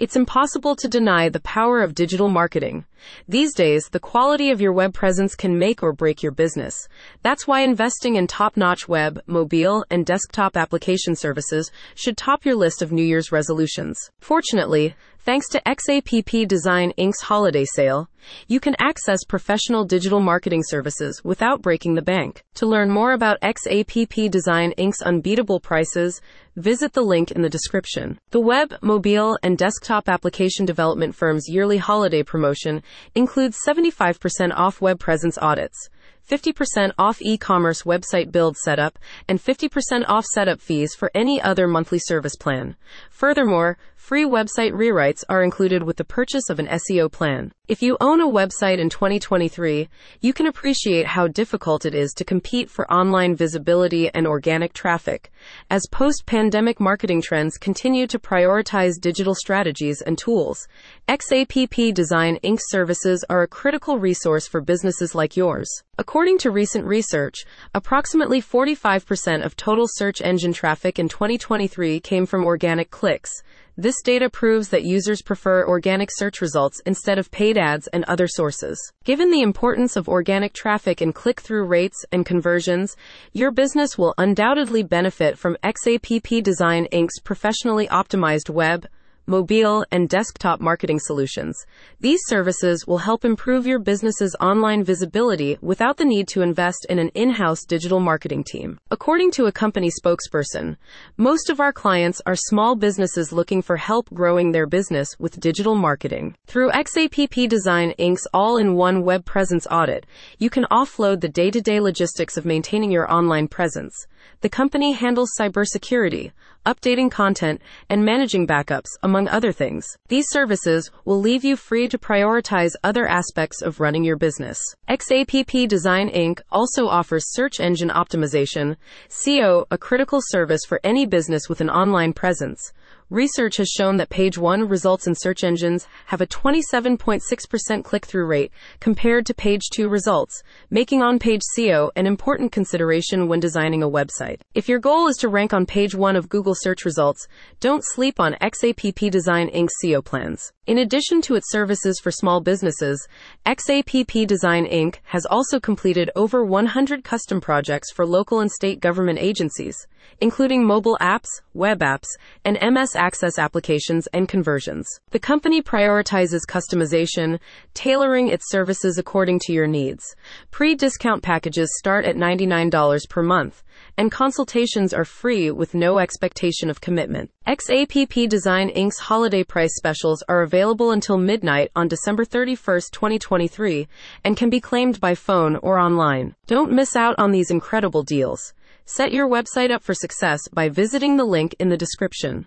[0.00, 2.84] It's impossible to deny the power of digital marketing.
[3.28, 6.88] These days, the quality of your web presence can make or break your business.
[7.22, 12.56] That's why investing in top notch web, mobile, and desktop application services should top your
[12.56, 13.98] list of New Year's resolutions.
[14.20, 14.94] Fortunately,
[15.28, 18.08] Thanks to XAPP Design Inc.'s holiday sale,
[18.46, 22.42] you can access professional digital marketing services without breaking the bank.
[22.54, 26.22] To learn more about XAPP Design Inc.'s unbeatable prices,
[26.56, 28.18] visit the link in the description.
[28.30, 32.82] The web, mobile, and desktop application development firm's yearly holiday promotion
[33.14, 35.88] includes 75% off web presence audits.
[36.28, 41.98] 50% off e-commerce website build setup, and 50% off setup fees for any other monthly
[41.98, 42.76] service plan.
[43.10, 43.78] Furthermore,
[44.08, 47.52] Free website rewrites are included with the purchase of an SEO plan.
[47.68, 49.86] If you own a website in 2023,
[50.22, 55.30] you can appreciate how difficult it is to compete for online visibility and organic traffic,
[55.68, 60.66] as post pandemic marketing trends continue to prioritize digital strategies and tools.
[61.06, 62.60] XAPP Design Inc.
[62.62, 65.68] services are a critical resource for businesses like yours.
[65.98, 72.46] According to recent research, approximately 45% of total search engine traffic in 2023 came from
[72.46, 73.42] organic clicks.
[73.80, 78.26] This data proves that users prefer organic search results instead of paid ads and other
[78.26, 78.76] sources.
[79.04, 82.96] Given the importance of organic traffic in click through rates and conversions,
[83.32, 88.88] your business will undoubtedly benefit from XAPP Design Inc.'s professionally optimized web,
[89.28, 91.56] mobile, and desktop marketing solutions.
[92.00, 96.98] These services will help improve your business's online visibility without the need to invest in
[96.98, 98.80] an in-house digital marketing team.
[98.90, 100.76] According to a company spokesperson,
[101.16, 105.74] most of our clients are small businesses looking for help growing their business with digital
[105.74, 106.34] marketing.
[106.46, 110.06] Through XAPP Design Inc.'s all-in-one web presence audit,
[110.38, 114.06] you can offload the day-to-day logistics of maintaining your online presence.
[114.40, 116.32] The company handles cybersecurity,
[116.64, 119.86] updating content, and managing backups, among other things.
[120.08, 124.60] These services will leave you free to prioritize other aspects of running your business.
[124.88, 126.40] XAPP Design Inc.
[126.50, 128.76] also offers search engine optimization,
[129.08, 132.72] SEO, a critical service for any business with an online presence.
[133.10, 138.26] Research has shown that page one results in search engines have a 27.6% click through
[138.26, 143.82] rate compared to page two results, making on page SEO an important consideration when designing
[143.82, 144.40] a website.
[144.54, 147.26] If your goal is to rank on page one of Google search results,
[147.60, 149.70] don't sleep on XAPP Design Inc.
[149.82, 150.52] SEO plans.
[150.66, 153.08] In addition to its services for small businesses,
[153.46, 154.96] XAPP Design Inc.
[155.04, 159.86] has also completed over 100 custom projects for local and state government agencies,
[160.20, 162.08] including mobile apps, web apps,
[162.44, 164.86] and MS Access applications and conversions.
[165.10, 167.38] The company prioritizes customization,
[167.72, 170.16] tailoring its services according to your needs.
[170.50, 173.62] Pre discount packages start at $99 per month
[173.96, 177.30] and consultations are free with no expectation of commitment.
[177.46, 183.88] XAPP Design Inc.'s holiday price specials are available until midnight on December 31, 2023,
[184.24, 186.34] and can be claimed by phone or online.
[186.46, 188.52] Don't miss out on these incredible deals.
[188.84, 192.46] Set your website up for success by visiting the link in the description.